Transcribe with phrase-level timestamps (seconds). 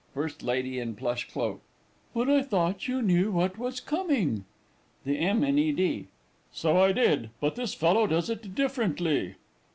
[0.15, 1.61] FIRST LADY IN PLUSH CLOAK.
[2.15, 4.45] But I thought you knew what was coming?
[5.05, 5.43] THE M.
[5.43, 5.71] IN E.
[5.71, 6.07] D.
[6.51, 9.35] So I did but this fellow does it differently.